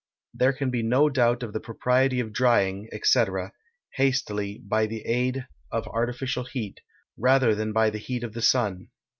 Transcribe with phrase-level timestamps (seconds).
[0.33, 3.23] There can be no doubt of the propriety of drying, &c.,
[3.97, 6.79] hastily by the aid of artificial heat,
[7.19, 8.89] rather than by the heat of the sun.